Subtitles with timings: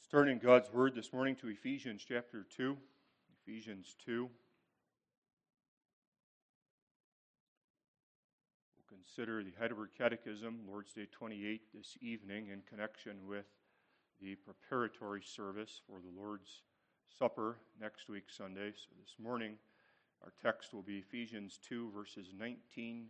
[0.00, 2.74] Let's turn in God's Word this morning to Ephesians chapter 2.
[3.46, 4.30] Ephesians 2.
[8.78, 13.44] We'll consider the Heidelberg Catechism, Lord's Day 28, this evening in connection with
[14.22, 16.62] the preparatory service for the Lord's
[17.18, 18.72] Supper next week, Sunday.
[18.72, 19.58] So this morning,
[20.24, 23.08] our text will be Ephesians 2, verses 19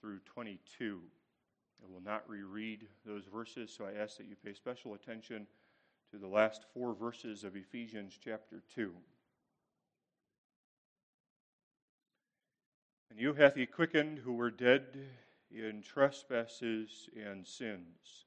[0.00, 1.00] through 22.
[1.80, 5.46] I will not reread those verses, so I ask that you pay special attention
[6.14, 8.92] to the last four verses of Ephesians chapter 2.
[13.10, 14.96] And you hath he quickened who were dead
[15.50, 18.26] in trespasses and sins,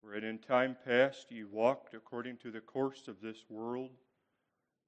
[0.00, 3.90] wherein in time past ye walked according to the course of this world,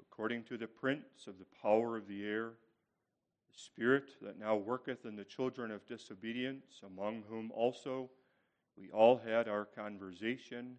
[0.01, 2.53] according to the prince of the power of the air
[3.53, 8.09] the Spirit that now worketh in the children of disobedience, among whom also
[8.75, 10.79] we all had our conversation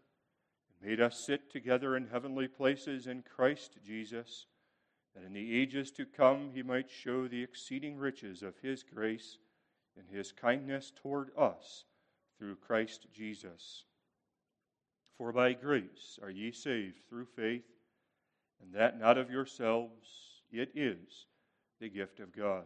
[0.81, 4.47] made us sit together in heavenly places in Christ Jesus,
[5.15, 9.37] that in the ages to come he might show the exceeding riches of his grace
[9.97, 11.85] and his kindness toward us
[12.37, 13.83] through Christ Jesus.
[15.17, 17.65] For by grace are ye saved through faith
[18.61, 20.09] and that not of yourselves,
[20.51, 21.25] it is
[21.79, 22.65] the gift of God,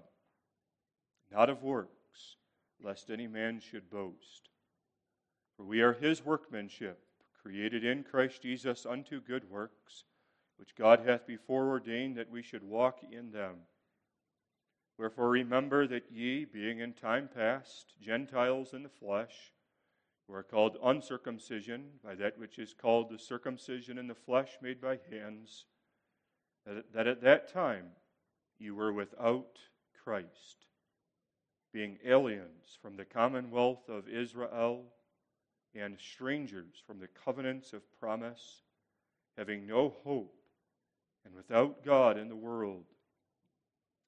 [1.32, 2.36] not of works,
[2.84, 4.50] lest any man should boast.
[5.56, 7.05] For we are his workmanship,
[7.46, 10.04] created in Christ Jesus unto good works,
[10.58, 13.58] which God hath before ordained that we should walk in them.
[14.98, 19.52] Wherefore remember that ye, being in time past Gentiles in the flesh,
[20.28, 24.82] who are called uncircumcision by that which is called the circumcision in the flesh made
[24.82, 25.66] by hands,
[26.66, 27.90] that at that time
[28.58, 29.60] you were without
[30.04, 30.66] Christ,
[31.72, 34.86] being aliens from the commonwealth of Israel
[35.76, 38.62] and strangers from the covenants of promise,
[39.38, 40.36] having no hope
[41.26, 42.86] and without God in the world.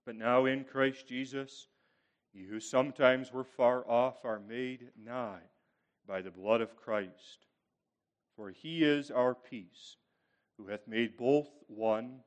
[0.06, 1.68] But now in Christ Jesus,
[2.34, 5.42] ye who sometimes were far off are made nigh
[6.08, 7.46] by the blood of Christ.
[8.36, 9.98] For he is our peace,
[10.58, 12.22] who hath made both one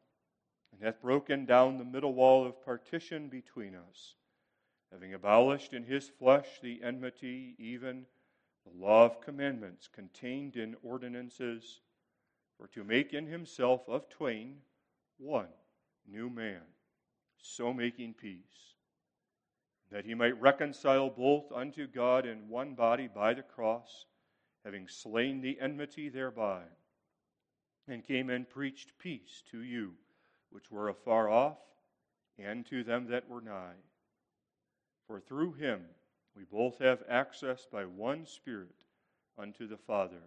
[0.72, 4.14] and hath broken down the middle wall of partition between us,
[4.92, 8.06] having abolished in his flesh the enmity, even
[8.70, 11.80] the law of commandments contained in ordinances,
[12.56, 14.58] for to make in himself of twain
[15.18, 15.48] one
[16.06, 16.62] new man,
[17.40, 18.74] so making peace,
[19.90, 24.06] that he might reconcile both unto God in one body by the cross,
[24.64, 26.62] having slain the enmity thereby,
[27.88, 29.94] and came and preached peace to you
[30.50, 31.58] which were afar off,
[32.38, 33.76] and to them that were nigh.
[35.06, 35.82] For through him
[36.36, 38.84] we both have access by one Spirit
[39.38, 40.22] unto the Father.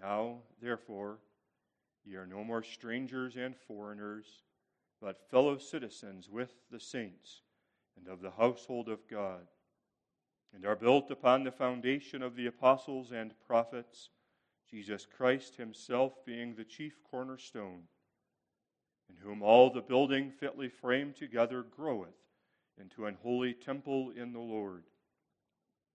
[0.00, 1.18] Now, therefore,
[2.04, 4.26] ye are no more strangers and foreigners,
[5.00, 7.42] but fellow citizens with the saints
[7.96, 9.46] and of the household of God,
[10.54, 14.10] and are built upon the foundation of the apostles and prophets
[14.70, 17.82] Jesus Christ himself being the chief cornerstone,
[19.08, 22.19] in whom all the building fitly framed together groweth
[22.80, 24.84] into an holy temple in the Lord,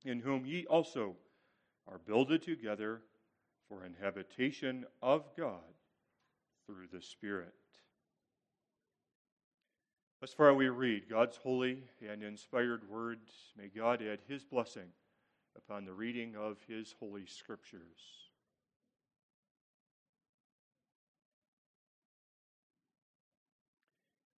[0.03, 1.15] in whom ye also
[1.87, 3.01] are builded together
[3.67, 5.61] for an habitation of God
[6.65, 7.53] through the Spirit.
[10.21, 13.31] Thus far we read God's holy and inspired words.
[13.57, 14.89] May God add his blessing
[15.55, 18.24] upon the reading of his holy scriptures.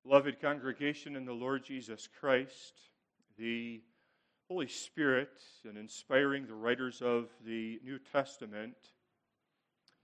[0.08, 2.76] Beloved congregation in the Lord Jesus Christ,
[3.38, 3.82] the
[4.48, 8.78] Holy Spirit, in inspiring the writers of the New Testament,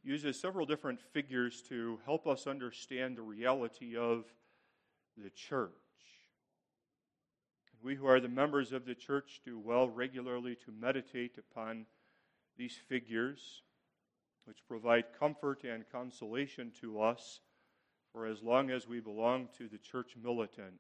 [0.04, 4.26] uses several different figures to help us understand the reality of
[5.16, 5.72] the church.
[7.82, 11.86] We who are the members of the church do well regularly to meditate upon
[12.58, 13.62] these figures,
[14.44, 17.40] which provide comfort and consolation to us
[18.14, 20.80] for as long as we belong to the church militant.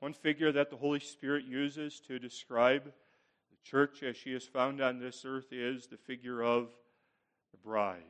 [0.00, 4.80] One figure that the Holy Spirit uses to describe the church, as she is found
[4.80, 6.70] on this earth, is the figure of
[7.52, 8.02] the bride.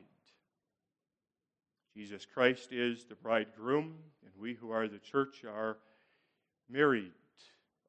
[1.95, 5.77] Jesus Christ is the bridegroom, and we who are the church are
[6.69, 7.13] married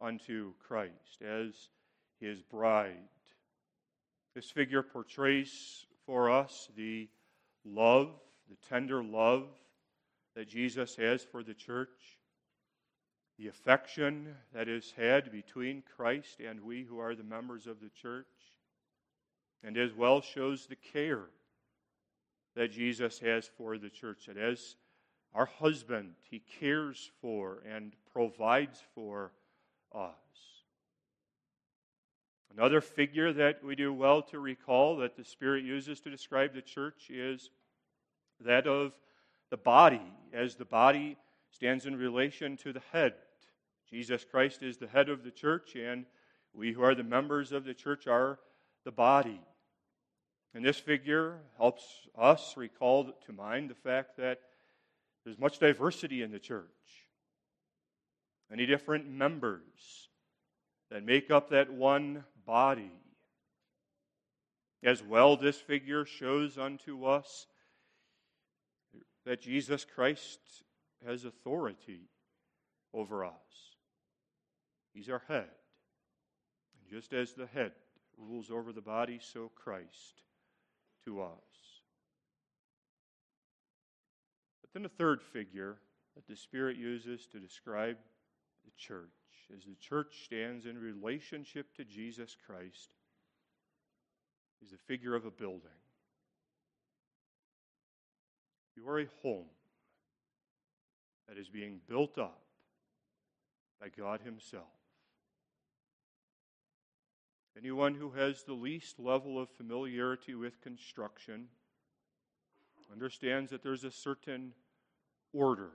[0.01, 1.69] unto Christ as
[2.21, 3.09] his bride.
[4.35, 7.09] This figure portrays for us the
[7.65, 8.11] love,
[8.49, 9.49] the tender love
[10.35, 12.19] that Jesus has for the church,
[13.39, 17.91] the affection that is had between Christ and we who are the members of the
[17.91, 18.27] church,
[19.63, 21.25] and as well shows the care
[22.55, 24.27] that Jesus has for the church.
[24.27, 24.77] That as
[25.35, 29.33] our husband, he cares for and provides for
[29.95, 30.15] us.
[32.57, 36.63] Another figure that we do well to recall that the Spirit uses to describe the
[36.63, 37.51] church is
[38.41, 38.93] that of
[39.51, 40.03] the body,
[40.33, 41.17] as the body
[41.51, 43.15] stands in relation to the head.
[43.89, 46.05] Jesus Christ is the head of the church, and
[46.53, 48.39] we who are the members of the church are
[48.85, 49.41] the body.
[50.55, 51.85] And this figure helps
[52.19, 54.41] us recall to mind the fact that
[55.25, 56.65] there's much diversity in the church.
[58.49, 60.09] Many different members
[60.91, 62.93] that make up that one body.
[64.83, 67.47] As well, this figure shows unto us
[69.27, 70.41] that Jesus Christ
[71.05, 72.09] has authority
[72.95, 73.33] over us.
[74.95, 75.51] He's our head.
[76.79, 77.73] And just as the head
[78.17, 80.23] rules over the body, so Christ
[81.05, 81.83] to us.
[84.63, 85.77] But then a third figure
[86.15, 87.99] that the Spirit uses to describe
[88.65, 89.11] the church
[89.55, 92.91] as the church stands in relationship to Jesus Christ
[94.63, 95.71] is the figure of a building.
[98.87, 99.47] A home
[101.29, 102.41] that is being built up
[103.81, 104.63] by God Himself.
[107.59, 111.49] Anyone who has the least level of familiarity with construction
[112.93, 114.53] understands that there's a certain
[115.33, 115.71] order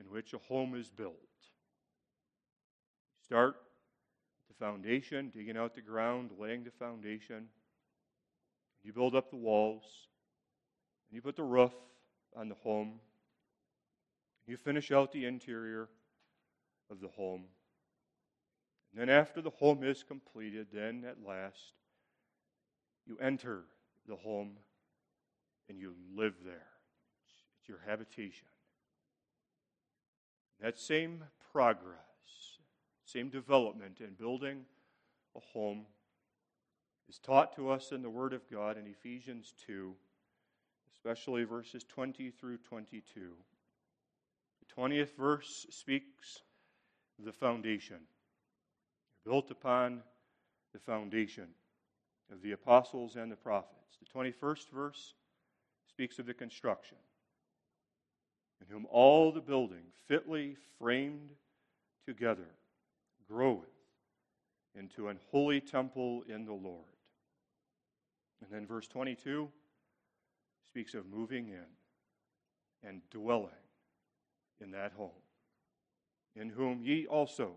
[0.00, 1.16] in which a home is built.
[3.22, 3.56] Start
[4.48, 7.48] with the foundation, digging out the ground, laying the foundation.
[8.82, 9.84] You build up the walls,
[11.12, 11.74] and you put the roof
[12.34, 12.94] on the home.
[14.46, 15.90] You finish out the interior
[16.90, 17.44] of the home.
[18.90, 21.74] And then, after the home is completed, then at last,
[23.06, 23.64] you enter
[24.08, 24.52] the home
[25.68, 26.68] and you live there.
[27.60, 28.48] It's your habitation.
[30.62, 32.56] That same progress,
[33.04, 34.64] same development in building
[35.36, 35.84] a home
[37.06, 39.94] is taught to us in the Word of God in Ephesians 2,
[41.04, 43.02] especially verses 20 through 22.
[44.60, 46.42] The 20th verse speaks
[47.18, 47.98] the foundation
[49.24, 50.02] built upon
[50.72, 51.48] the foundation
[52.32, 53.98] of the apostles and the prophets.
[53.98, 55.14] The 21st verse
[55.88, 56.98] speaks of the construction,
[58.60, 61.30] in whom all the building fitly framed
[62.06, 62.48] together
[63.28, 63.66] groweth
[64.78, 66.86] into an holy temple in the Lord.
[68.40, 69.48] And then verse 22
[70.72, 73.50] speaks of moving in and dwelling
[74.58, 75.10] in that home,
[76.34, 77.56] in whom ye also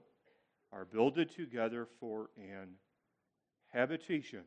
[0.73, 2.73] are builded together for an
[3.71, 4.43] habitation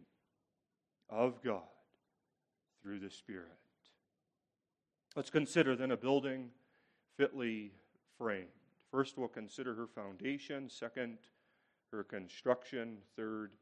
[1.08, 1.62] of God
[2.82, 3.46] through the Spirit.
[5.16, 6.50] Let's consider then a building
[7.16, 7.72] fitly
[8.18, 8.48] framed.
[8.90, 10.68] First, we'll consider her foundation.
[10.68, 11.16] Second,
[11.90, 12.98] her construction.
[13.16, 13.52] Third,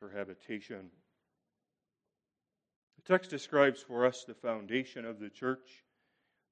[0.00, 0.90] her habitation.
[2.96, 5.84] The text describes for us the foundation of the church.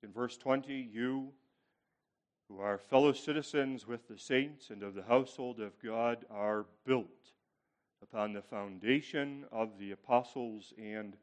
[0.03, 1.33] In verse 20, you
[2.51, 7.33] who are fellow citizens with the saints and of the household of God, are built
[8.03, 11.17] upon the foundation of the apostles and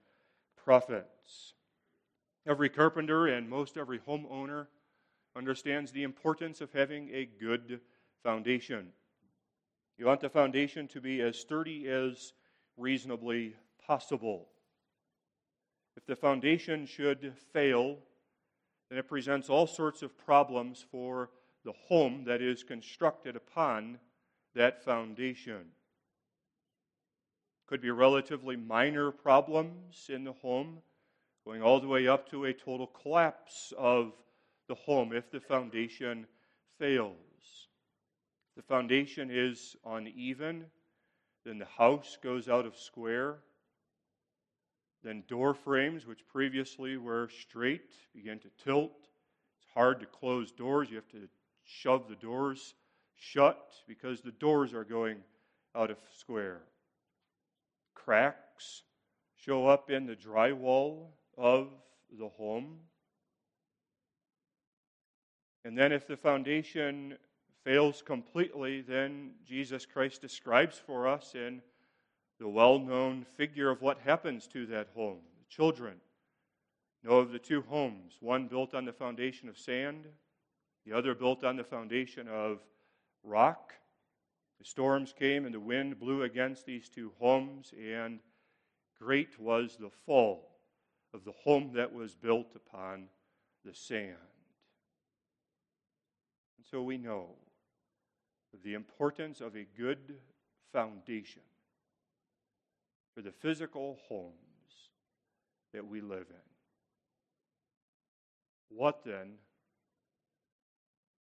[0.56, 1.54] prophets.
[2.46, 4.68] Every carpenter and most every homeowner
[5.36, 7.82] understands the importance of having a good
[8.24, 8.88] foundation.
[9.98, 12.32] You want the foundation to be as sturdy as
[12.78, 13.56] reasonably
[13.86, 14.48] possible.
[15.98, 17.98] If the foundation should fail,
[18.88, 21.32] then it presents all sorts of problems for
[21.66, 23.98] the home that is constructed upon
[24.54, 25.66] that foundation.
[27.66, 30.78] Could be relatively minor problems in the home,
[31.44, 34.14] going all the way up to a total collapse of
[34.68, 36.28] the home if the foundation
[36.78, 37.70] fails.
[38.56, 40.68] The foundation is uneven,
[41.44, 43.40] then the house goes out of square.
[45.04, 48.92] Then door frames, which previously were straight, begin to tilt.
[49.60, 50.90] It's hard to close doors.
[50.90, 51.28] You have to
[51.64, 52.74] shove the doors
[53.16, 55.18] shut because the doors are going
[55.76, 56.62] out of square.
[57.94, 58.84] Cracks
[59.36, 61.70] show up in the drywall of
[62.18, 62.78] the home.
[65.66, 67.18] And then, if the foundation
[67.64, 71.62] fails completely, then Jesus Christ describes for us in
[72.40, 75.20] the well known figure of what happens to that home.
[75.40, 75.96] The children
[77.04, 80.08] know of the two homes one built on the foundation of sand,
[80.86, 82.60] the other built on the foundation of
[83.24, 83.74] rock.
[84.60, 88.20] The storms came and the wind blew against these two homes, and
[89.00, 90.58] great was the fall
[91.14, 93.08] of the home that was built upon
[93.64, 94.16] the sand.
[96.58, 97.36] And so we know
[98.54, 100.16] of the importance of a good
[100.72, 101.44] foundation
[103.18, 104.92] for the physical homes
[105.74, 106.50] that we live in.
[108.70, 109.38] What then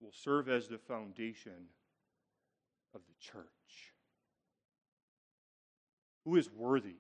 [0.02, 1.70] will serve as the foundation
[2.94, 3.94] of the church?
[6.26, 6.98] Who is worthy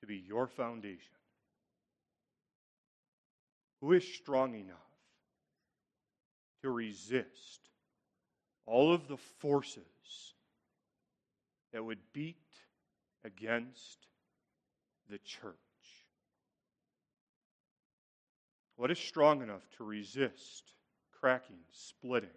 [0.00, 1.18] to be your foundation?
[3.82, 4.78] Who is strong enough
[6.62, 7.60] to resist
[8.64, 10.32] all of the forces
[11.74, 12.38] that would beat
[13.26, 14.06] against
[15.10, 15.54] the church?
[18.76, 20.74] What is strong enough to resist
[21.18, 22.28] cracking, splitting,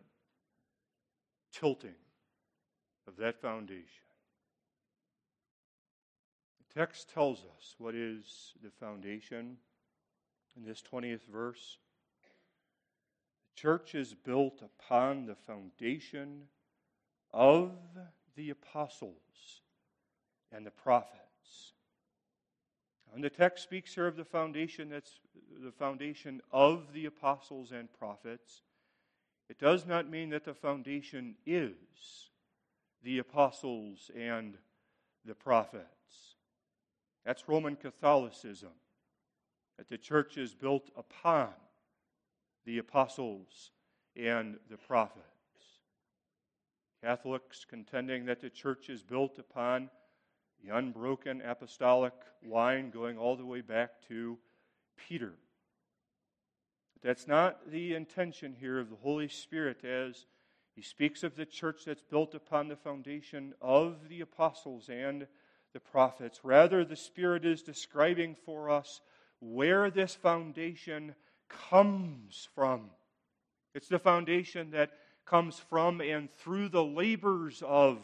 [1.54, 1.96] tilting
[3.08, 3.86] of that foundation?
[6.60, 9.58] The text tells us what is the foundation
[10.56, 11.78] in this 20th verse.
[13.56, 16.44] The church is built upon the foundation
[17.34, 17.72] of
[18.36, 19.62] the apostles
[20.52, 21.74] and the prophets.
[23.14, 25.20] And the text speaks here of the foundation that's
[25.64, 28.62] the foundation of the apostles and prophets.
[29.50, 32.30] It does not mean that the foundation is
[33.04, 34.58] the apostles and
[35.26, 36.36] the prophets.
[37.26, 38.70] That's Roman Catholicism,
[39.78, 41.50] that the church is built upon
[42.66, 43.72] the apostles
[44.16, 45.26] and the prophets.
[47.04, 49.90] Catholics contending that the church is built upon
[50.64, 52.14] the unbroken apostolic
[52.48, 54.38] line going all the way back to
[55.08, 55.34] Peter.
[56.94, 60.26] But that's not the intention here of the Holy Spirit as
[60.76, 65.28] he speaks of the church that's built upon the foundation of the apostles and
[65.74, 66.42] the prophets.
[66.44, 69.02] Rather, the Spirit is describing for us
[69.40, 71.16] where this foundation
[71.48, 72.90] comes from.
[73.74, 74.92] It's the foundation that
[75.26, 78.00] comes from and through the labors of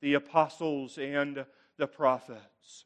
[0.00, 1.46] the apostles and
[1.78, 2.84] the prophets.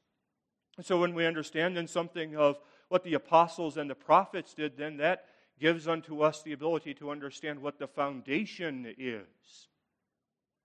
[0.76, 4.76] And so when we understand then something of what the apostles and the prophets did,
[4.76, 5.26] then that
[5.59, 9.68] gives unto us the ability to understand what the foundation is.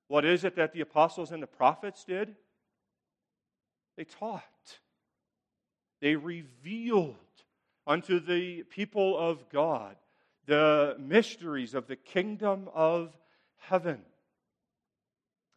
[0.08, 2.36] What is it that the apostles and the prophets did?
[3.98, 4.41] They taught,
[6.01, 7.15] they revealed
[7.88, 9.96] unto the people of God
[10.46, 13.15] the mysteries of the kingdom of
[13.58, 14.01] heaven.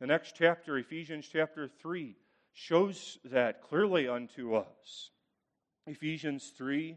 [0.01, 2.17] The next chapter, Ephesians chapter 3,
[2.59, 5.11] shows that clearly unto us.
[5.87, 6.97] Ephesians 3,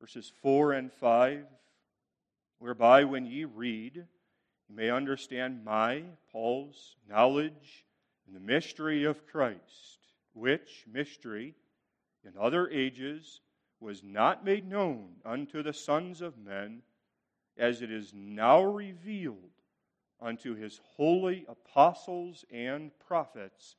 [0.00, 1.44] verses 4 and 5,
[2.60, 7.84] whereby when ye read, you may understand my, Paul's, knowledge
[8.28, 9.98] in the mystery of Christ,
[10.34, 11.56] which mystery
[12.24, 13.40] in other ages
[13.80, 16.82] was not made known unto the sons of men,
[17.58, 19.50] as it is now revealed
[20.20, 23.74] unto his holy apostles and prophets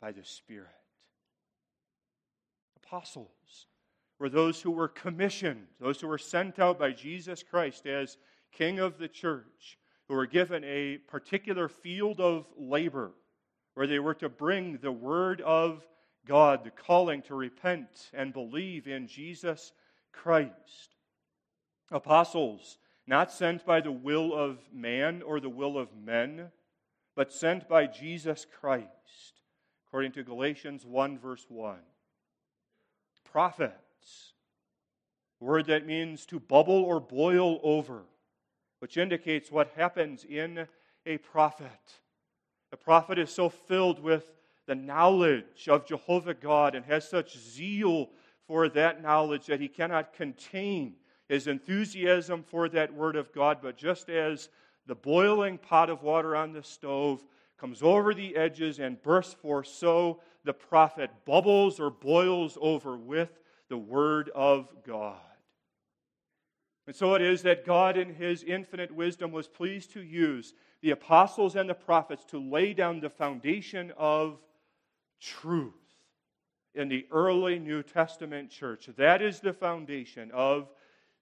[0.00, 0.68] by the Spirit.
[2.84, 3.66] Apostles
[4.18, 8.16] were those who were commissioned, those who were sent out by Jesus Christ as
[8.52, 13.12] King of the church, who were given a particular field of labor
[13.74, 15.86] where they were to bring the word of
[16.26, 19.72] God, the calling to repent and believe in Jesus
[20.12, 20.96] Christ.
[21.90, 26.50] Apostles, not sent by the will of man or the will of men,
[27.14, 29.35] but sent by Jesus Christ
[29.96, 31.78] according to Galatians 1, verse 1.
[33.24, 34.34] Prophets,
[35.40, 38.02] word that means to bubble or boil over,
[38.80, 40.68] which indicates what happens in
[41.06, 41.70] a prophet.
[42.70, 44.34] The prophet is so filled with
[44.66, 48.10] the knowledge of Jehovah God and has such zeal
[48.46, 53.60] for that knowledge that he cannot contain his enthusiasm for that word of God.
[53.62, 54.50] But just as
[54.86, 57.24] the boiling pot of water on the stove
[57.58, 63.30] comes over the edges and bursts forth, so the prophet bubbles or boils over with
[63.68, 65.16] the word of God.
[66.86, 70.92] And so it is that God, in His infinite wisdom, was pleased to use the
[70.92, 74.38] apostles and the prophets to lay down the foundation of
[75.20, 75.72] truth
[76.74, 78.88] in the early New Testament church.
[78.96, 80.68] That is the foundation of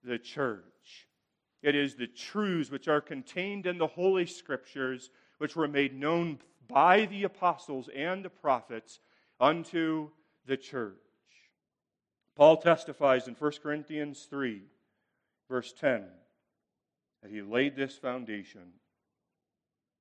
[0.03, 1.07] the church.
[1.63, 6.39] It is the truths which are contained in the Holy Scriptures, which were made known
[6.69, 9.01] by the apostles and the prophets
[9.41, 10.11] unto
[10.47, 10.95] the church.
[12.37, 14.63] Paul testifies in 1 Corinthians 3,
[15.49, 16.05] verse 10,
[17.23, 18.73] that he laid this foundation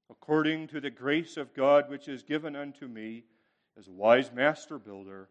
[0.09, 3.23] according to the grace of God which is given unto me
[3.77, 5.29] as a wise master builder.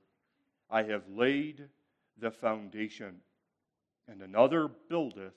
[0.69, 1.69] I have laid
[2.19, 3.21] the foundation,
[4.09, 5.35] and another buildeth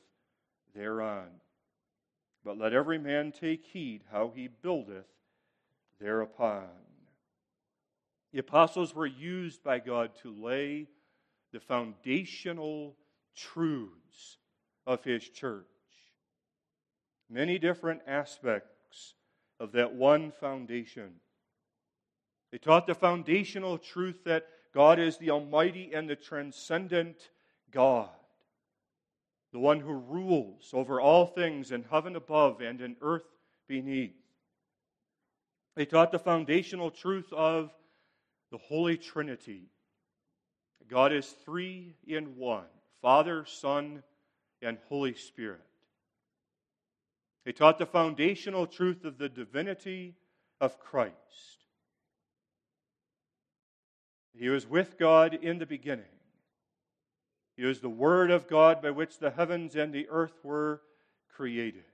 [0.74, 1.28] thereon.
[2.46, 5.08] But let every man take heed how he buildeth
[6.00, 6.70] thereupon.
[8.32, 10.88] The apostles were used by God to lay
[11.52, 12.96] the foundational
[13.36, 14.38] truths
[14.86, 15.66] of his church.
[17.30, 19.16] Many different aspects
[19.60, 21.14] of that one foundation.
[22.52, 27.30] They taught the foundational truth that God is the Almighty and the transcendent
[27.72, 28.10] God,
[29.56, 33.24] the one who rules over all things in heaven above and in earth
[33.70, 34.12] beneath.
[35.78, 37.72] They taught the foundational truth of
[38.52, 39.70] the Holy Trinity.
[40.90, 42.66] God is three in one
[43.02, 44.04] Father, Son,
[44.62, 45.62] and Holy Spirit.
[47.46, 50.16] They taught the foundational truth of the divinity
[50.60, 51.16] of Christ.
[54.38, 56.04] He was with God in the beginning.
[57.56, 60.82] He was the Word of God by which the heavens and the earth were
[61.30, 61.86] created.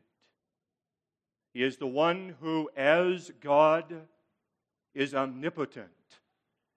[1.54, 3.94] He is the one who, as God,
[4.94, 5.90] is omnipotent,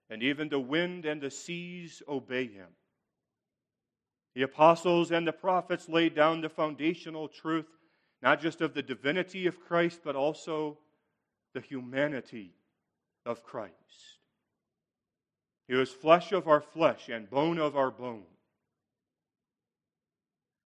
[0.09, 2.67] and even the wind and the seas obey him.
[4.35, 7.67] The apostles and the prophets laid down the foundational truth,
[8.21, 10.77] not just of the divinity of Christ, but also
[11.53, 12.51] the humanity
[13.25, 13.73] of Christ.
[15.67, 18.25] He was flesh of our flesh and bone of our bone.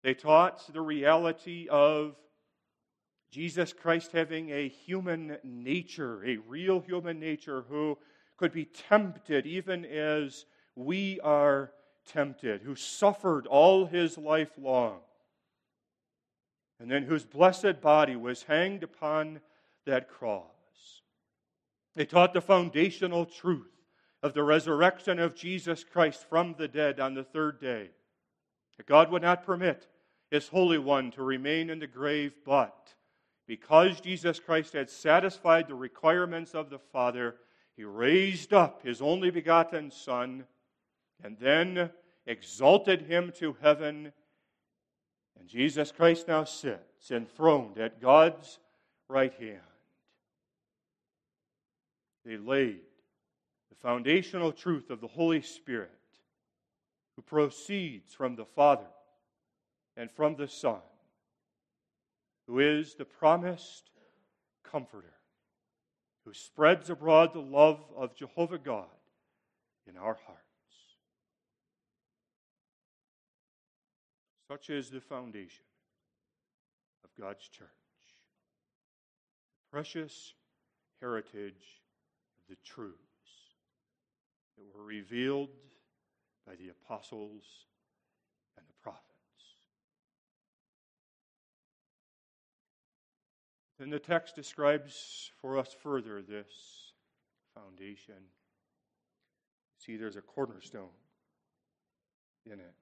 [0.03, 2.15] They taught the reality of
[3.31, 7.97] Jesus Christ having a human nature, a real human nature, who
[8.37, 11.71] could be tempted even as we are
[12.07, 14.99] tempted, who suffered all his life long,
[16.79, 19.41] and then whose blessed body was hanged upon
[19.85, 20.45] that cross.
[21.95, 23.67] They taught the foundational truth
[24.23, 27.89] of the resurrection of Jesus Christ from the dead on the third day.
[28.79, 29.87] That God would not permit
[30.31, 32.93] his Holy One to remain in the grave, but
[33.45, 37.35] because Jesus Christ had satisfied the requirements of the Father,
[37.75, 40.45] he raised up his only begotten Son
[41.21, 41.89] and then
[42.25, 44.13] exalted him to heaven.
[45.37, 48.59] And Jesus Christ now sits enthroned at God's
[49.09, 49.59] right hand.
[52.23, 52.79] They laid
[53.69, 55.98] the foundational truth of the Holy Spirit,
[57.19, 58.87] who proceeds from the Father
[59.97, 60.79] and from the Son,
[62.47, 63.91] who is the promised
[64.63, 65.15] Comforter,
[66.23, 68.85] who spreads abroad the love of Jehovah God
[69.85, 70.39] in our hearts.
[74.47, 75.65] Such is the foundation
[77.03, 77.67] of God's church.
[79.57, 80.35] The precious
[81.01, 81.81] heritage
[82.37, 82.95] of the truths
[84.57, 85.49] that were revealed
[86.49, 87.43] by the apostles
[88.57, 89.05] and the prophets.
[93.77, 96.91] Then the text describes for us further this
[97.53, 98.15] foundation.
[99.77, 100.89] See, there's a cornerstone
[102.47, 102.73] in it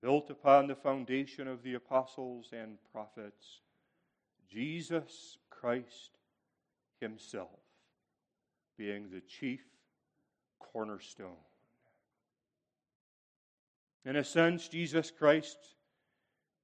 [0.00, 3.60] built upon the foundation of the apostles and prophets,
[4.50, 6.18] Jesus Christ
[7.00, 7.60] Himself
[8.76, 9.60] being the chief
[10.58, 11.36] cornerstone.
[14.04, 15.58] In a sense, Jesus Christ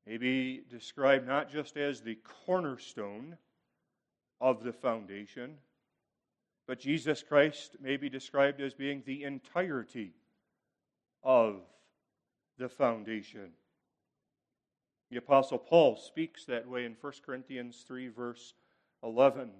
[0.06, 3.36] may be described not just as the cornerstone
[4.40, 5.58] of the foundation,
[6.66, 10.14] but Jesus Christ may be described as being the entirety
[11.22, 11.60] of
[12.58, 13.52] the foundation.
[15.10, 18.54] The Apostle Paul speaks that way in 1 Corinthians 3, verse
[19.02, 19.50] 11.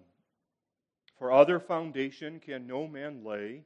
[1.19, 3.63] For other foundation can no man lay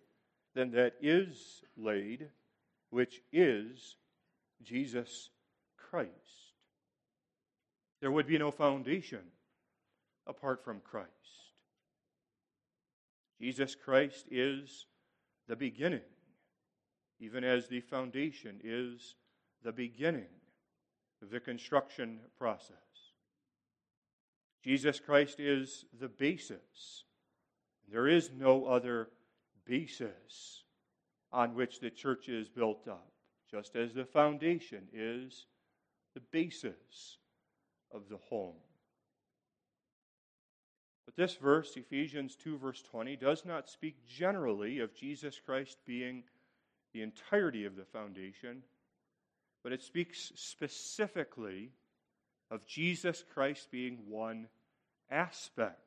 [0.55, 2.29] than that is laid,
[2.91, 3.97] which is
[4.65, 5.31] Jesus
[5.77, 6.11] Christ.
[8.01, 9.21] There would be no foundation
[10.27, 11.09] apart from Christ.
[13.41, 14.87] Jesus Christ is
[15.49, 16.01] the beginning,
[17.21, 19.15] even as the foundation is
[19.63, 20.27] the beginning.
[21.23, 22.77] of the construction process.
[24.65, 27.05] Jesus Christ is the basis.
[27.89, 29.09] There is no other
[29.65, 30.65] basis
[31.33, 33.12] on which the church is built up,
[33.53, 35.47] just as the foundation is
[36.15, 37.19] the basis
[37.93, 38.57] of the home.
[41.05, 46.25] But this verse, Ephesians 2, verse 20, does not speak generally of Jesus Christ being
[46.95, 48.63] the entirety of the foundation,
[49.63, 51.73] but it speaks specifically
[52.51, 54.47] of Jesus Christ being one
[55.11, 55.79] aspect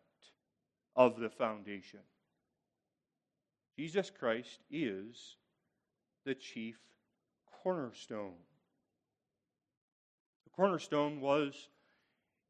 [0.96, 2.00] of the foundation.
[3.78, 5.36] Jesus Christ is
[6.26, 6.78] the chief
[7.66, 8.36] cornerstone.
[10.44, 11.70] The cornerstone was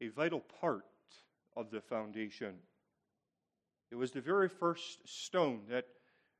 [0.02, 0.84] a vital part
[1.56, 2.56] of the foundation.
[3.90, 5.86] It was the very first stone that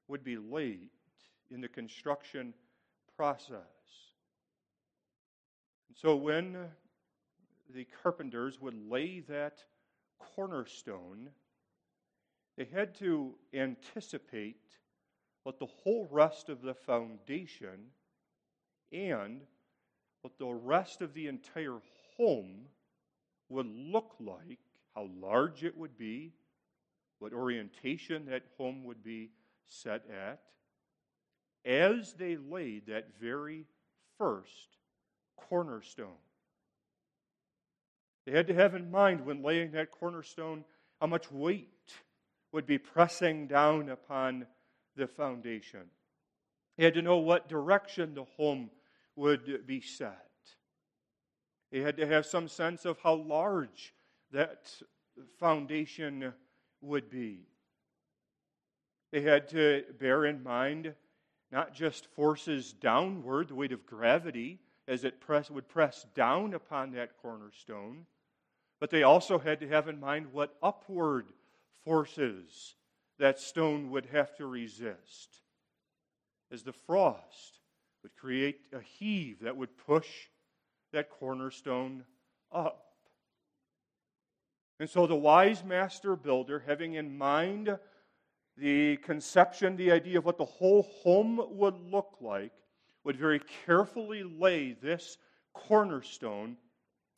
[0.09, 0.91] would be laid
[1.51, 2.53] in the construction
[3.17, 3.63] process.
[5.89, 6.59] And so when
[7.75, 9.65] the carpenters would lay that
[10.19, 11.31] cornerstone,
[12.59, 14.61] they had to anticipate
[15.45, 17.87] what the whole rest of the foundation
[18.93, 19.43] and
[20.23, 21.79] what the rest of the entire
[22.17, 22.67] home
[23.49, 24.59] would look like,
[24.95, 26.33] how large it would be,
[27.19, 29.31] what orientation that home would be
[29.67, 30.41] set at,
[31.65, 33.67] as they laid that very
[34.19, 34.77] first
[35.37, 36.09] cornerstone.
[38.25, 40.65] They had to have in mind when laying that cornerstone
[41.01, 41.93] how much weight
[42.53, 44.47] would be pressing down upon
[44.97, 45.83] the foundation.
[46.77, 48.71] They had to know what direction the home
[49.15, 50.31] would be set.
[51.71, 53.95] He had to have some sense of how large
[54.31, 54.71] that
[55.39, 56.33] foundation
[56.81, 57.47] would be.
[59.11, 60.95] They had to bear in mind
[61.51, 66.93] not just forces downward, the weight of gravity, as it press, would press down upon
[66.93, 68.07] that cornerstone,
[68.79, 71.33] but they also had to have in mind what upward
[71.85, 72.75] forces
[73.19, 75.41] that stone would have to resist.
[76.53, 77.61] As the frost
[78.03, 80.09] would create a heave that would push
[80.93, 82.05] that cornerstone
[82.53, 82.85] up.
[84.79, 87.79] And so the wise master builder, having in mind
[88.57, 92.53] the conception, the idea of what the whole home would look like,
[93.05, 95.19] would very carefully lay this
[95.55, 96.57] cornerstone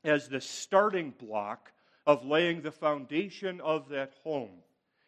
[0.05, 1.73] as the starting block
[2.07, 4.63] of laying the foundation of that home.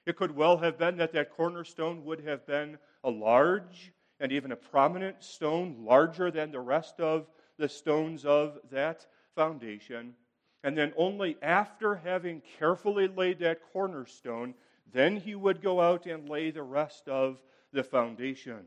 [0.07, 4.53] It could well have been that that cornerstone would have been a large and even
[4.53, 7.27] a prominent stone, larger than the rest of
[7.59, 10.15] the stones of that foundation.
[10.63, 14.55] And then only after having carefully laid that cornerstone,
[14.93, 17.41] then he would go out and lay the rest of
[17.73, 18.67] the foundation.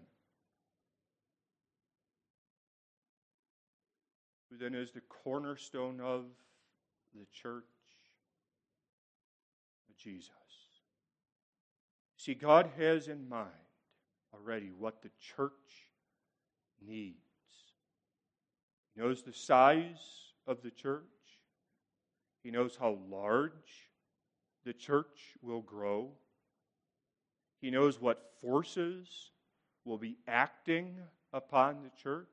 [4.49, 6.25] Who then is the cornerstone of
[7.13, 7.63] the church?
[9.97, 10.31] Jesus.
[12.17, 13.62] See, God has in mind
[14.33, 15.51] already what the church
[16.85, 17.17] needs.
[18.93, 21.03] He knows the size of the church,
[22.43, 23.89] He knows how large
[24.65, 26.11] the church will grow.
[27.61, 29.31] He knows what forces
[29.85, 30.97] will be acting
[31.31, 32.27] upon the church,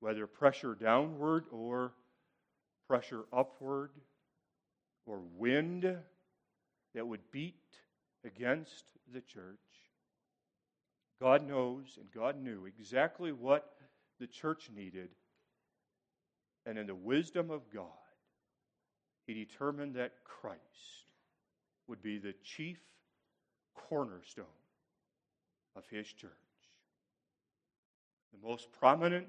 [0.00, 1.92] whether pressure downward or
[2.88, 3.90] pressure upward,
[5.06, 5.98] or wind
[6.94, 7.78] that would beat
[8.24, 9.58] against the church.
[11.24, 13.72] God knows and God knew exactly what
[14.20, 15.08] the church needed.
[16.66, 17.86] And in the wisdom of God,
[19.26, 20.60] He determined that Christ
[21.88, 22.76] would be the chief
[23.74, 24.44] cornerstone
[25.74, 26.30] of His church.
[28.34, 29.28] The most prominent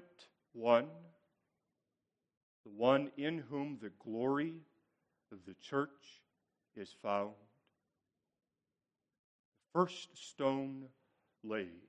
[0.52, 0.88] one,
[2.66, 4.52] the one in whom the glory
[5.32, 6.20] of the church
[6.76, 7.32] is found
[9.72, 10.88] The first stone
[11.42, 11.85] laid.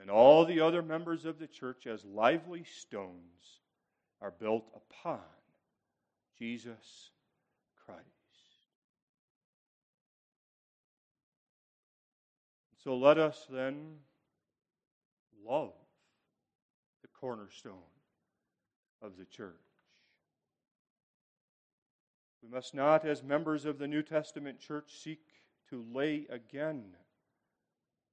[0.00, 3.60] And all the other members of the church, as lively stones,
[4.20, 5.20] are built upon
[6.38, 7.10] Jesus
[7.86, 8.00] Christ.
[12.82, 13.96] So let us then
[15.46, 15.72] love
[17.00, 17.74] the cornerstone
[19.00, 19.54] of the church.
[22.42, 25.20] We must not, as members of the New Testament church, seek
[25.70, 26.84] to lay again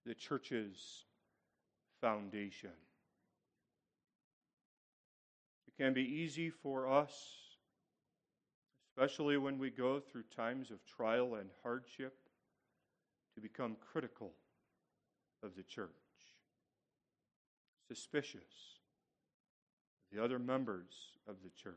[0.05, 1.03] the church's
[2.01, 2.71] foundation.
[5.67, 7.13] It can be easy for us,
[8.89, 12.17] especially when we go through times of trial and hardship,
[13.35, 14.33] to become critical
[15.41, 15.89] of the church,
[17.87, 18.79] suspicious
[20.11, 20.93] of the other members
[21.27, 21.75] of the church.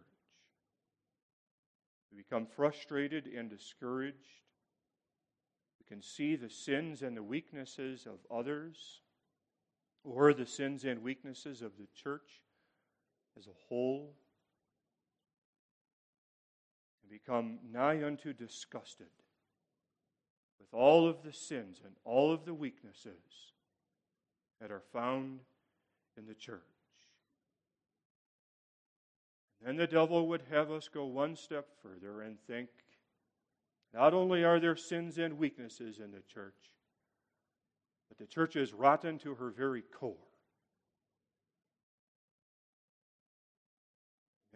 [2.10, 4.16] We become frustrated and discouraged.
[5.78, 9.02] We can see the sins and the weaknesses of others,
[10.04, 12.42] or the sins and weaknesses of the church
[13.38, 14.14] as a whole,
[17.02, 19.08] and become nigh unto disgusted
[20.60, 23.52] with all of the sins and all of the weaknesses
[24.60, 25.40] that are found
[26.16, 26.60] in the church.
[29.66, 32.68] And the devil would have us go one step further and think
[33.94, 36.73] not only are there sins and weaknesses in the church,
[38.08, 40.16] but the church is rotten to her very core.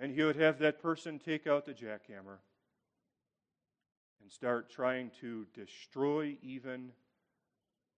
[0.00, 2.38] And he would have that person take out the jackhammer
[4.22, 6.92] and start trying to destroy even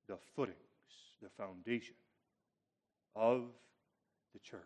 [0.08, 0.56] the footings,
[1.20, 1.94] the foundation
[3.14, 3.42] of
[4.32, 4.60] the church.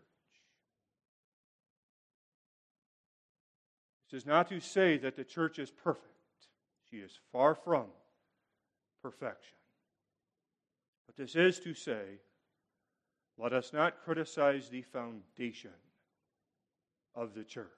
[4.10, 6.04] This is not to say that the church is perfect.
[6.88, 7.86] She is far from
[9.02, 9.56] perfection.
[11.16, 12.20] But this is to say,
[13.38, 15.70] let us not criticize the foundation
[17.14, 17.68] of the church.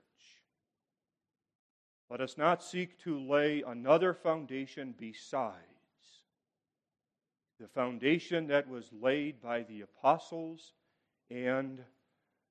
[2.11, 5.55] Let us not seek to lay another foundation besides
[7.59, 10.73] the foundation that was laid by the apostles
[11.31, 11.83] and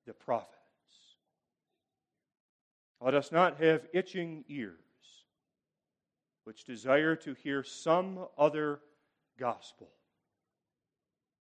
[0.06, 0.52] the prophets.
[3.00, 4.74] Let us not have itching ears
[6.44, 8.80] which desire to hear some other
[9.38, 9.88] gospel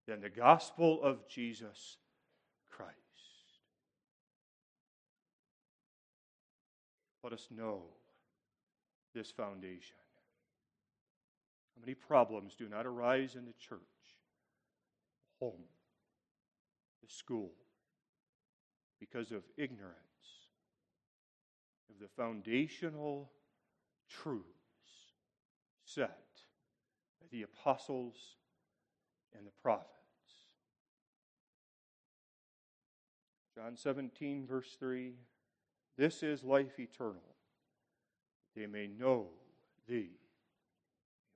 [0.07, 1.97] than the gospel of Jesus
[2.69, 2.93] Christ.
[7.23, 7.83] Let us know
[9.15, 9.95] this foundation.
[11.75, 13.79] How many problems do not arise in the church,
[15.39, 15.63] home,
[17.01, 17.51] the school,
[18.99, 19.97] because of ignorance
[21.89, 23.31] of the foundational
[24.09, 24.43] truths
[25.85, 26.27] set
[27.19, 28.15] by the apostles
[29.37, 29.89] and the prophets?
[33.55, 35.13] John 17, verse 3
[35.97, 37.33] This is life eternal
[38.55, 39.27] they may know
[39.87, 40.11] thee,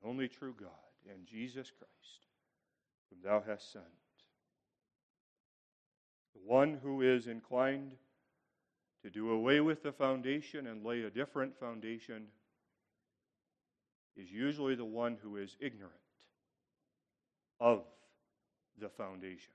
[0.01, 0.69] the only true God,
[1.09, 2.27] and Jesus Christ,
[3.09, 3.85] whom thou hast sent.
[6.35, 7.93] The one who is inclined
[9.03, 12.27] to do away with the foundation and lay a different foundation
[14.15, 15.93] is usually the one who is ignorant
[17.59, 17.83] of
[18.79, 19.53] the foundation.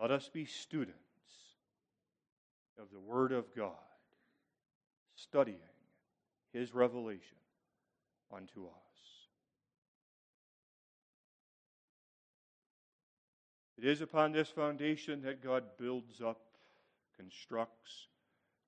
[0.00, 0.94] Let us be students
[2.80, 3.74] of the Word of God
[5.14, 5.58] studying
[6.52, 7.36] his revelation
[8.34, 8.80] unto us.
[13.76, 16.40] It is upon this foundation that God builds up,
[17.16, 18.08] constructs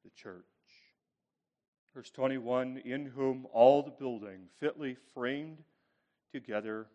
[0.05, 0.45] the church.
[1.95, 5.59] Verse 21 In whom all the building, fitly framed
[6.33, 6.87] together,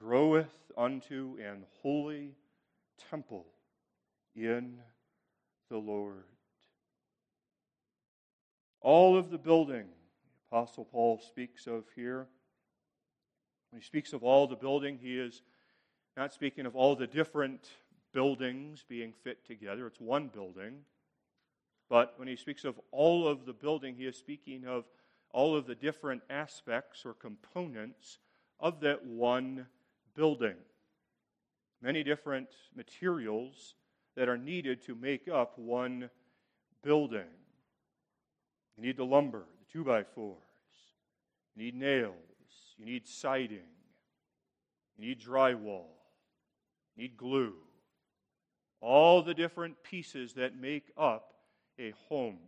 [0.00, 2.36] groweth unto an holy
[3.10, 3.46] temple
[4.34, 4.78] in
[5.70, 6.24] the Lord
[8.84, 12.28] all of the building, the Apostle Paul speaks of here.
[13.70, 15.42] When he speaks of all the building, he is
[16.16, 17.70] not speaking of all the different
[18.12, 19.86] buildings being fit together.
[19.86, 20.82] It's one building.
[21.88, 24.84] But when he speaks of all of the building, he is speaking of
[25.32, 28.18] all of the different aspects or components
[28.60, 29.66] of that one
[30.14, 30.56] building.
[31.82, 33.74] Many different materials
[34.16, 36.08] that are needed to make up one
[36.82, 37.26] building.
[38.76, 40.38] You need the lumber, the two by fours.
[41.54, 42.14] You need nails.
[42.78, 43.68] You need siding.
[44.96, 45.86] You need drywall.
[46.96, 47.54] You need glue.
[48.80, 51.34] All the different pieces that make up
[51.78, 52.38] a home.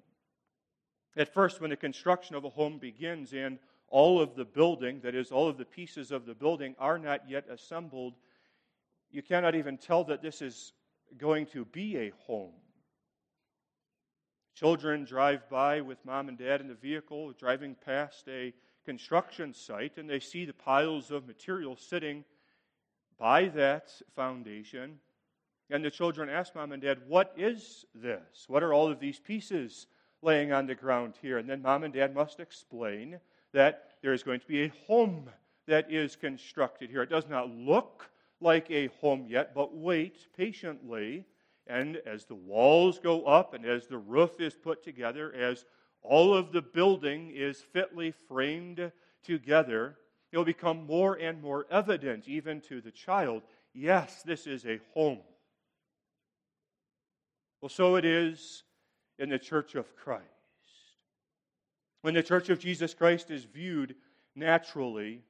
[1.17, 5.15] At first, when the construction of a home begins and all of the building, that
[5.15, 8.15] is, all of the pieces of the building, are not yet assembled,
[9.11, 10.73] you cannot even tell that this is
[11.17, 12.53] going to be a home.
[14.55, 19.99] Children drive by with mom and dad in the vehicle, driving past a construction site,
[19.99, 22.25] and they see the piles of material sitting
[23.19, 24.99] by that foundation.
[25.69, 28.47] And the children ask mom and dad, What is this?
[28.49, 29.87] What are all of these pieces
[30.23, 31.39] laying on the ground here?
[31.39, 33.19] And then mom and dad must explain
[33.57, 35.31] that there is going to be a home
[35.67, 37.03] that is constructed here.
[37.03, 38.07] It does not look
[38.39, 41.25] like a home yet, but wait patiently
[41.67, 45.65] and as the walls go up and as the roof is put together, as
[46.03, 48.93] all of the building is fitly framed
[49.25, 49.97] together,
[50.33, 53.43] it will become more and more evident, even to the child
[53.73, 55.21] yes, this is a home.
[57.63, 58.65] Well, so it is
[59.19, 60.36] in the church of Christ.
[62.07, 63.97] When the church of Jesus Christ is viewed
[64.37, 65.25] naturally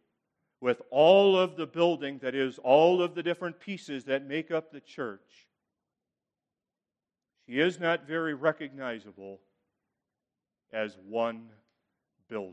[0.61, 4.71] with all of the building, that is, all of the different pieces that make up
[4.71, 5.49] the church,
[7.47, 9.41] she is not very recognizable
[10.71, 11.49] as one
[12.29, 12.53] building.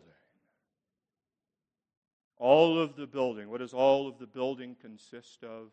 [2.38, 5.68] All of the building, what does all of the building consist of?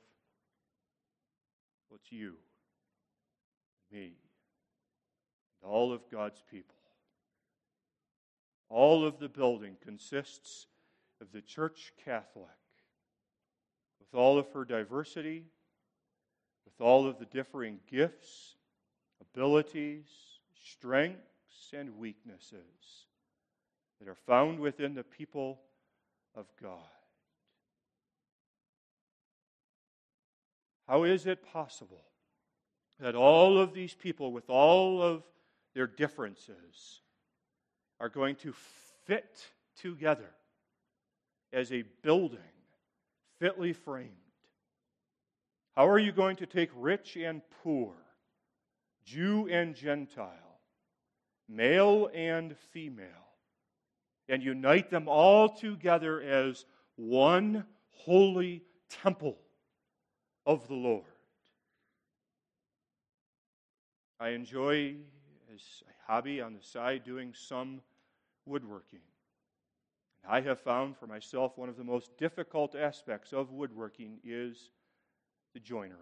[1.88, 2.34] Well, you,
[3.92, 4.14] me,
[5.62, 6.79] and all of God's people.
[8.70, 10.68] All of the building consists
[11.20, 12.46] of the Church Catholic,
[13.98, 15.44] with all of her diversity,
[16.64, 18.54] with all of the differing gifts,
[19.20, 20.06] abilities,
[20.64, 23.06] strengths, and weaknesses
[23.98, 25.60] that are found within the people
[26.34, 26.78] of God.
[30.86, 32.04] How is it possible
[33.00, 35.24] that all of these people, with all of
[35.74, 37.00] their differences,
[38.00, 38.54] are going to
[39.06, 39.46] fit
[39.80, 40.30] together
[41.52, 42.38] as a building
[43.38, 44.08] fitly framed?
[45.76, 47.92] How are you going to take rich and poor,
[49.04, 50.60] Jew and Gentile,
[51.48, 53.06] male and female,
[54.28, 56.64] and unite them all together as
[56.96, 59.38] one holy temple
[60.46, 61.04] of the Lord?
[64.18, 64.96] I enjoy,
[65.54, 67.80] as a hobby on the side, doing some
[68.46, 69.00] woodworking.
[70.22, 74.70] And I have found for myself one of the most difficult aspects of woodworking is
[75.54, 75.96] the joinery.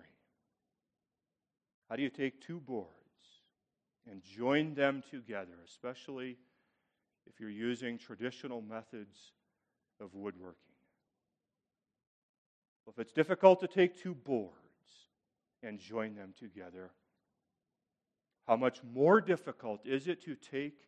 [1.88, 2.88] How do you take two boards
[4.11, 6.37] and join them together, especially
[7.27, 9.33] if you're using traditional methods
[10.01, 10.55] of woodworking?
[12.85, 14.53] Well, if it's difficult to take two boards
[15.62, 16.90] and join them together,
[18.46, 20.79] how much more difficult is it to take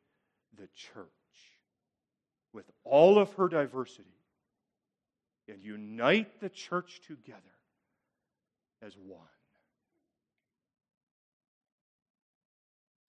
[0.57, 1.09] the church
[2.53, 4.09] with all of her diversity
[5.49, 7.41] and unite the church together
[8.83, 9.21] as one?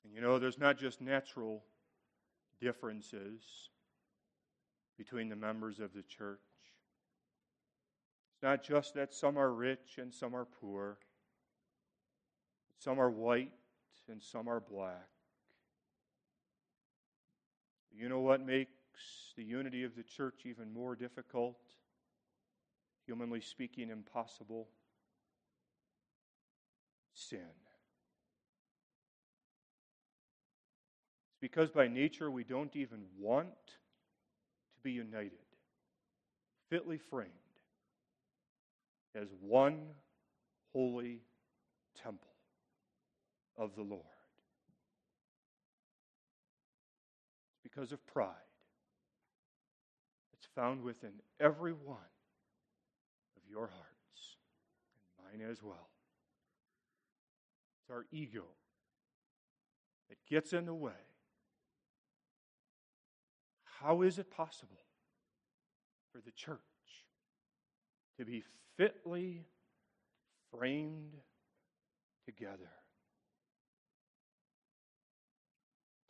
[0.04, 1.64] And you know, there's not just natural
[2.60, 3.70] differences
[4.98, 6.40] between the members of the church.
[8.34, 10.98] It's not just that some are rich and some are poor,
[12.78, 13.52] some are white
[14.10, 15.08] and some are black.
[17.94, 18.81] You know what makes
[19.36, 21.58] the unity of the church even more difficult?
[23.06, 24.68] Humanly speaking, impossible?
[27.14, 27.40] Sin.
[31.30, 33.74] It's because by nature we don't even want to
[34.84, 35.32] be united,
[36.70, 37.32] fitly framed
[39.16, 39.80] as one
[40.74, 41.22] holy
[42.02, 42.30] temple
[43.58, 44.06] of the Lord.
[47.52, 48.36] It's because of pride.
[50.56, 51.98] Found within every one
[53.38, 54.38] of your hearts,
[55.18, 55.90] and mine as well.
[57.82, 58.44] It's our ego
[60.10, 60.92] that gets in the way.
[63.80, 64.84] How is it possible
[66.12, 66.60] for the church
[68.18, 68.44] to be
[68.78, 69.46] fitly
[70.52, 71.16] framed
[72.26, 72.70] together?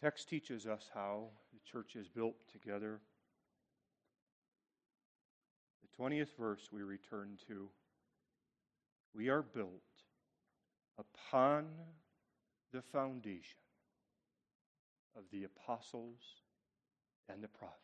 [0.01, 2.99] text teaches us how the church is built together.
[6.01, 7.69] The 20th verse we return to.
[9.13, 9.69] We are built
[10.97, 11.65] upon
[12.73, 13.59] the foundation
[15.15, 16.19] of the apostles
[17.29, 17.77] and the prophets.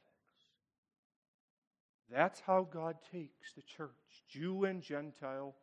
[2.11, 3.89] That's how God takes the church,
[4.29, 5.53] Jew and Gentile,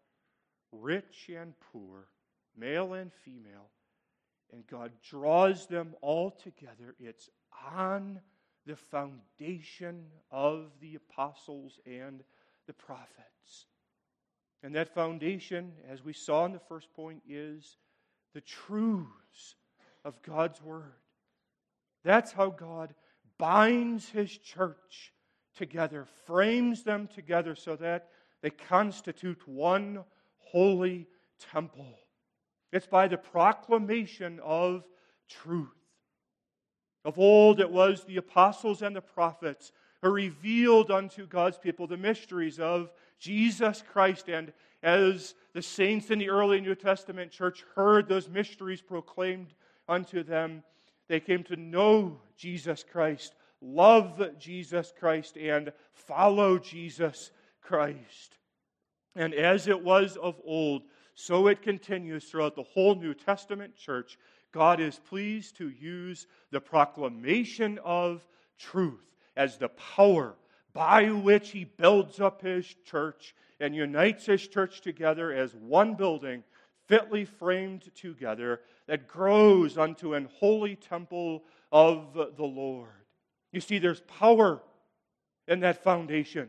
[0.70, 2.06] rich and poor,
[2.56, 3.70] male and female
[4.52, 6.94] and God draws them all together.
[7.00, 7.28] It's
[7.74, 8.20] on
[8.66, 12.22] the foundation of the apostles and
[12.66, 13.66] the prophets.
[14.62, 17.76] And that foundation, as we saw in the first point, is
[18.32, 19.56] the truths
[20.04, 20.94] of God's Word.
[22.02, 22.94] That's how God
[23.38, 25.12] binds His church
[25.56, 28.08] together, frames them together so that
[28.42, 30.04] they constitute one
[30.38, 31.08] holy
[31.52, 31.98] temple.
[32.72, 34.84] It's by the proclamation of
[35.28, 35.68] truth.
[37.04, 39.72] Of old, it was the apostles and the prophets
[40.04, 44.28] who revealed unto God's people the mysteries of Jesus Christ.
[44.28, 44.52] And
[44.82, 49.54] as the saints in the early New Testament church heard those mysteries proclaimed
[49.88, 50.62] unto them,
[51.08, 57.30] they came to know Jesus Christ, love Jesus Christ, and follow Jesus
[57.62, 58.36] Christ.
[59.16, 60.82] And as it was of old,
[61.14, 64.18] so it continues throughout the whole New Testament church.
[64.52, 68.26] God is pleased to use the proclamation of
[68.58, 70.34] truth as the power
[70.72, 76.42] by which he builds up his church and unites his church together as one building,
[76.86, 82.88] fitly framed together, that grows unto an holy temple of the Lord.
[83.52, 84.60] You see, there's power
[85.46, 86.48] in that foundation.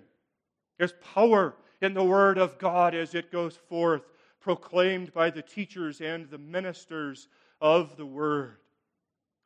[0.77, 4.01] There's power in the Word of God as it goes forth,
[4.41, 7.27] proclaimed by the teachers and the ministers
[7.61, 8.57] of the Word.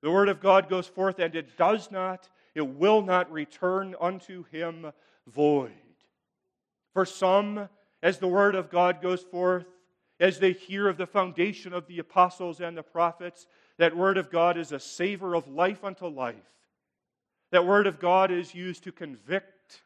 [0.02, 2.30] The Word of God goes forth, and it does not,
[2.60, 4.91] it will not return unto Him
[5.26, 5.72] void.
[6.93, 7.70] For some,
[8.03, 9.66] as the Word of God goes forth,
[10.20, 13.47] as they hear of the foundation of the apostles and the prophets,
[13.78, 16.36] that Word of God is a savor of life unto life.
[17.51, 19.82] That Word of God is used to convict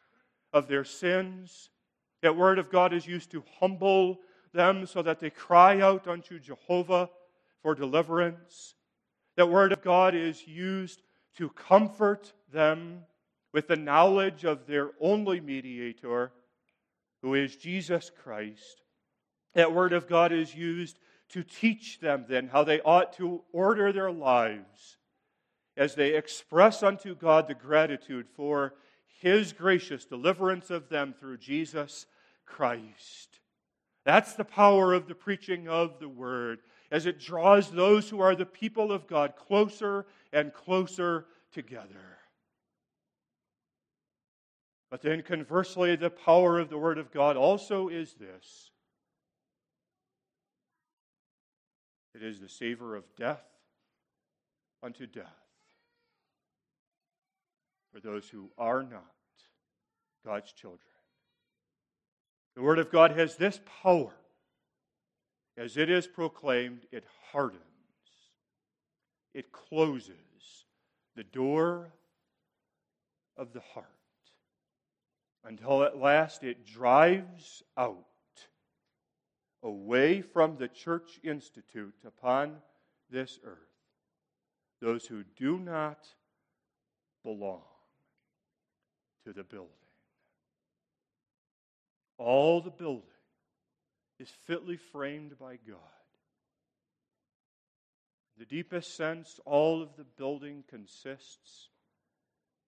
[0.51, 1.69] of their sins.
[2.23, 4.19] That Word of God is used to humble
[4.51, 7.09] them so that they cry out unto Jehovah
[7.61, 8.73] for deliverance.
[9.37, 11.03] That Word of God is used
[11.37, 13.03] to comfort them
[13.53, 16.31] with the knowledge of their only mediator,
[17.21, 18.81] who is Jesus Christ.
[19.53, 23.91] That Word of God is used to teach them then how they ought to order
[23.91, 24.97] their lives
[25.75, 28.73] as they express unto God the gratitude for
[29.21, 32.05] His gracious deliverance of them through Jesus
[32.45, 33.39] Christ.
[34.05, 36.59] That's the power of the preaching of the Word
[36.91, 42.17] as it draws those who are the people of God closer and closer together.
[44.91, 48.71] But then, conversely, the power of the Word of God also is this
[52.13, 53.43] it is the savor of death
[54.83, 55.25] unto death
[57.91, 59.03] for those who are not
[60.25, 60.79] God's children.
[62.55, 64.13] The Word of God has this power.
[65.57, 67.61] As it is proclaimed, it hardens,
[69.35, 70.22] it closes
[71.15, 71.93] the door
[73.37, 73.87] of the heart
[75.45, 78.05] until at last it drives out
[79.61, 82.55] away from the church institute upon
[83.09, 83.57] this earth
[84.81, 86.05] those who do not
[87.23, 87.61] belong
[89.25, 89.69] to the building.
[92.17, 93.03] All the building
[94.19, 95.77] is fitly framed by God.
[98.37, 101.69] The deepest sense, all of the building consists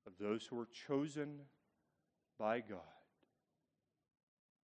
[0.05, 1.39] of those who are chosen
[2.37, 2.79] by God.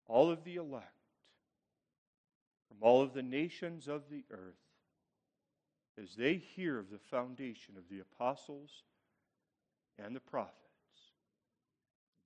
[0.07, 0.87] All of the elect
[2.69, 4.55] from all of the nations of the earth,
[6.01, 8.85] as they hear of the foundation of the apostles
[9.99, 10.55] and the prophets,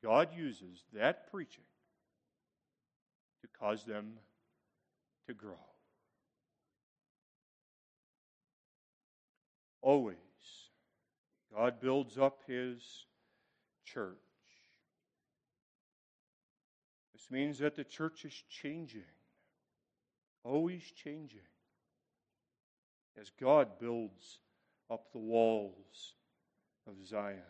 [0.03, 1.65] God uses that preaching
[3.41, 4.15] to cause them
[5.27, 5.74] to grow.
[9.85, 10.17] Always,
[11.55, 13.05] God builds up His
[13.85, 14.17] church.
[17.13, 19.05] This means that the church is changing,
[20.43, 21.41] always changing,
[23.21, 24.39] as God builds
[24.91, 26.15] up the walls
[26.87, 27.43] of Zion.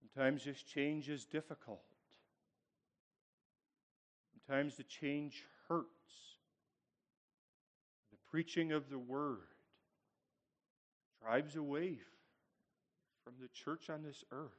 [0.00, 1.84] Sometimes this change is difficult.
[4.32, 5.88] Sometimes the change hurts.
[8.10, 9.53] The preaching of the word
[11.24, 11.98] drives away
[13.24, 14.50] from the church on this earth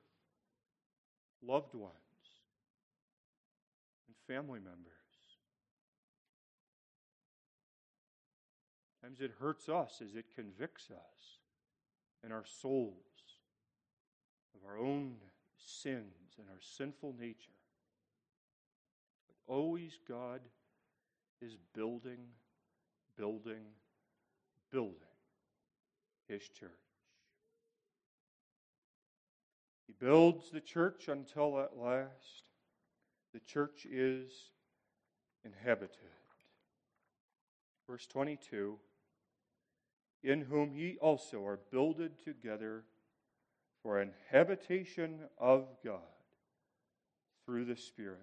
[1.45, 1.93] loved ones
[4.07, 4.91] and family members.
[8.99, 11.39] Sometimes it hurts us as it convicts us
[12.24, 12.95] in our souls
[14.55, 15.13] of our own
[15.57, 17.51] sins and our sinful nature.
[19.28, 20.41] But always God
[21.41, 22.22] is building,
[23.16, 23.61] building,
[24.72, 25.14] building
[26.28, 26.72] his church.
[29.88, 32.44] He builds the church until at last
[33.34, 34.32] the church is
[35.44, 35.92] inhabited.
[37.88, 38.78] Verse 22
[40.24, 42.84] In whom ye also are builded together
[43.84, 46.00] for an habitation of God
[47.46, 48.20] through the Spirit.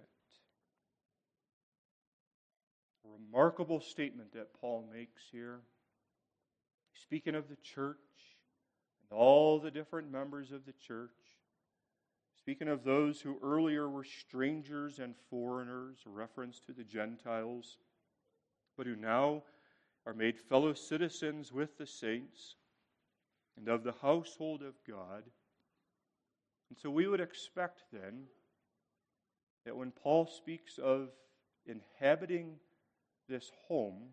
[3.05, 5.61] Remarkable statement that Paul makes here.
[7.03, 7.97] Speaking of the church
[9.03, 11.11] and all the different members of the church,
[12.39, 17.79] speaking of those who earlier were strangers and foreigners, a reference to the Gentiles,
[18.77, 19.43] but who now
[20.07, 22.55] are made fellow citizens with the saints
[23.57, 25.25] and of the household of God.
[26.71, 28.25] And so we would expect then
[29.67, 31.09] that when Paul speaks of
[31.67, 32.55] inhabiting
[33.29, 34.11] this home,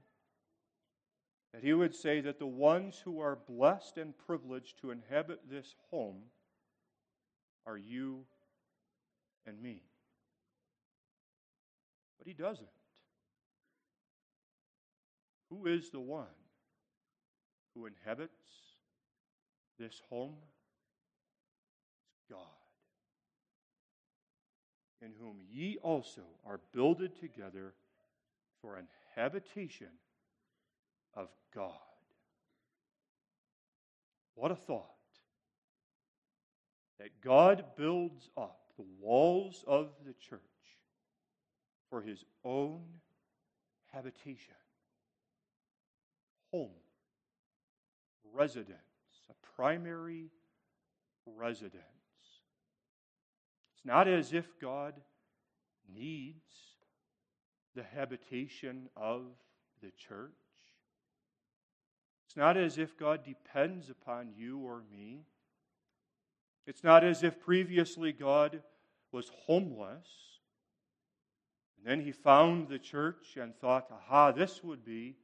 [1.53, 5.75] that he would say that the ones who are blessed and privileged to inhabit this
[5.89, 6.21] home
[7.65, 8.25] are you
[9.47, 9.81] and me.
[12.17, 12.67] But he doesn't.
[15.49, 16.27] Who is the one
[17.73, 18.33] who inhabits
[19.79, 20.35] this home?
[22.13, 22.39] It's God,
[25.01, 27.73] in whom ye also are builded together
[28.61, 29.87] for an habitation
[31.15, 31.73] of God.
[34.35, 34.85] What a thought!
[36.99, 40.39] That God builds up the walls of the church
[41.89, 42.81] for his own
[43.91, 44.55] habitation
[46.51, 46.69] home,
[48.33, 48.77] residence,
[49.29, 50.29] a primary
[51.37, 51.75] residence.
[53.75, 54.93] It's not as if God
[55.93, 56.35] needs
[57.75, 59.23] the habitation of
[59.81, 60.31] the church.
[62.29, 65.23] It's not as if God depends upon you or me.
[66.67, 68.61] It's not as if previously God
[69.11, 70.07] was homeless.
[71.75, 75.15] And then he found the church and thought, aha, this would be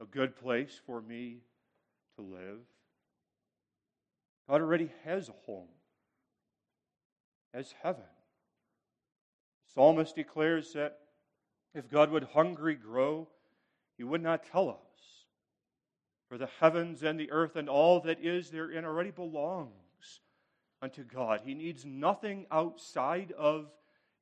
[0.00, 1.42] a good place for me
[2.16, 2.60] to live.
[4.48, 5.68] God already has a home,
[7.52, 8.04] as heaven.
[9.66, 10.96] The psalmist declares that
[11.74, 13.28] if God would hungry grow,
[13.98, 14.89] he would not tell us.
[16.30, 20.20] For the heavens and the earth and all that is therein already belongs
[20.80, 21.40] unto God.
[21.44, 23.66] He needs nothing outside of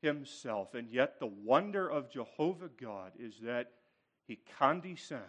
[0.01, 0.73] himself.
[0.73, 3.73] And yet, the wonder of Jehovah God is that
[4.27, 5.23] he condescends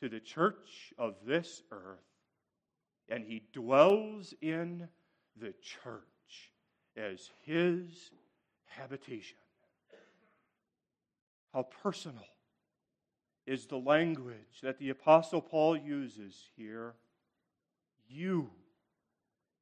[0.00, 2.00] to the church of this earth,
[3.10, 4.88] and he dwells in
[5.38, 6.50] the church
[6.96, 8.10] as his
[8.68, 9.36] habitation.
[11.52, 12.24] How personal
[13.46, 16.94] is the language that the Apostle Paul uses here.
[18.08, 18.50] You,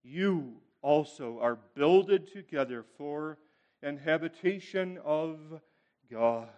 [0.03, 3.39] you also are builded together for
[3.83, 5.39] an habitation of
[6.11, 6.49] God.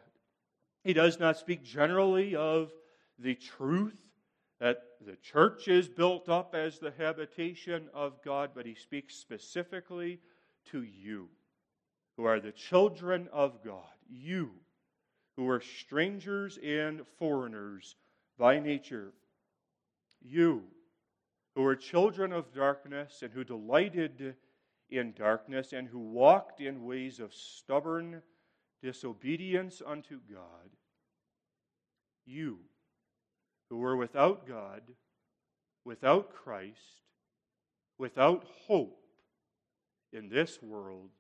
[0.83, 2.73] He does not speak generally of
[3.19, 3.99] the truth
[4.59, 10.19] that the church is built up as the habitation of God, but he speaks specifically
[10.71, 11.29] to you,
[12.17, 14.53] who are the children of God, you
[15.37, 17.97] who are strangers and foreigners
[18.39, 19.13] by nature,
[20.21, 20.65] you
[21.55, 24.35] who are children of darkness and who delighted
[24.91, 28.23] in darkness and who walked in ways of stubborn
[28.83, 30.71] disobedience unto God,
[32.27, 32.59] you
[33.71, 34.83] who were without God,
[35.85, 37.01] without Christ,
[37.99, 38.99] without hope
[40.13, 41.11] in this world,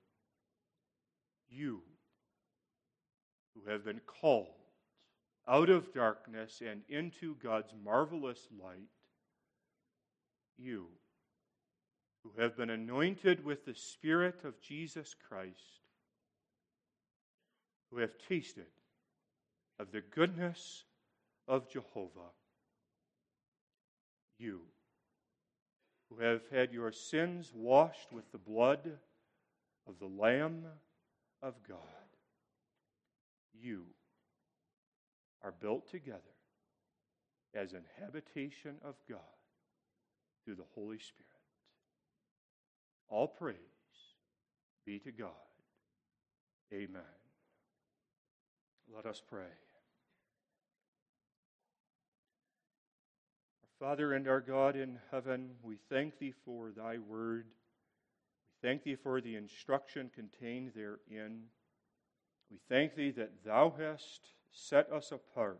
[1.48, 1.82] you
[3.54, 4.46] who have been called
[5.48, 8.88] out of darkness and into God's marvelous light,
[10.56, 10.86] you
[12.22, 15.80] who have been anointed with the Spirit of Jesus Christ,
[17.90, 18.66] who have tasted
[19.78, 20.84] of the goodness
[21.48, 22.30] of Jehovah
[24.42, 24.60] you
[26.10, 28.98] who have had your sins washed with the blood
[29.86, 30.64] of the Lamb
[31.42, 31.78] of God.
[33.60, 33.84] You
[35.42, 36.20] are built together
[37.54, 39.18] as an habitation of God
[40.44, 41.28] through the Holy Spirit.
[43.08, 43.56] All praise
[44.86, 45.30] be to God.
[46.72, 47.02] Amen.
[48.94, 49.42] Let us pray.
[49.42, 49.48] Our
[53.78, 57.46] Father and our God in heaven, we thank thee for thy word.
[57.46, 61.42] We thank thee for the instruction contained therein.
[62.52, 64.20] We thank thee that thou hast
[64.52, 65.58] set us apart.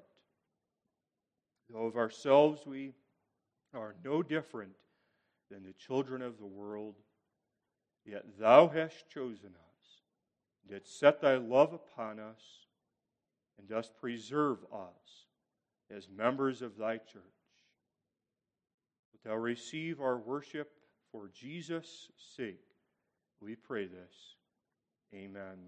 [1.68, 2.92] Though of ourselves we
[3.74, 4.72] are no different
[5.50, 6.96] than the children of the world,
[8.04, 12.42] yet thou hast chosen us, didst set thy love upon us,
[13.58, 15.26] and dost preserve us
[15.90, 17.42] as members of thy church
[19.24, 20.72] thou receive our worship
[21.10, 22.64] for Jesus' sake.
[23.40, 24.36] We pray this.
[25.14, 25.58] Amen.